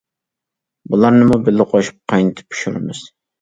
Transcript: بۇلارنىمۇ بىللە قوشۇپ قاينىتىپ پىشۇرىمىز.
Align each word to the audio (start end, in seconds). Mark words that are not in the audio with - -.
بۇلارنىمۇ 0.93 1.37
بىللە 1.49 1.67
قوشۇپ 1.75 2.01
قاينىتىپ 2.15 2.51
پىشۇرىمىز. 2.57 3.05